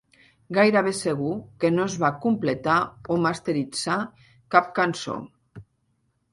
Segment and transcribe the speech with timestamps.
[0.57, 1.33] Gairebé segur
[1.65, 2.79] que no es va completar
[3.17, 4.01] o masteritzar
[4.57, 5.23] cap cançó.